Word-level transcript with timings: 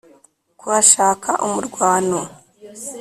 Kuhashaka 0.59 1.29
umurwano 1.45 2.19